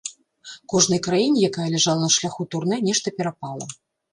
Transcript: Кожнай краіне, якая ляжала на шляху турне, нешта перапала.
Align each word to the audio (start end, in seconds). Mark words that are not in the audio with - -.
Кожнай 0.73 1.01
краіне, 1.09 1.37
якая 1.49 1.67
ляжала 1.75 2.01
на 2.07 2.09
шляху 2.17 2.43
турне, 2.55 2.81
нешта 2.89 3.07
перапала. 3.19 3.65